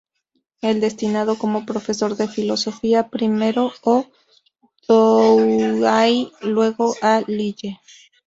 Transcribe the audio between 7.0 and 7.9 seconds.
a Lille.